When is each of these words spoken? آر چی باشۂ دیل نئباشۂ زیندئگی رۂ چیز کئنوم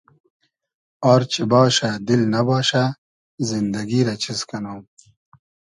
آر 1.11 1.21
چی 1.31 1.41
باشۂ 1.51 1.91
دیل 2.05 2.21
نئباشۂ 2.33 2.83
زیندئگی 3.47 4.01
رۂ 4.07 4.15
چیز 4.23 4.39
کئنوم 4.49 4.81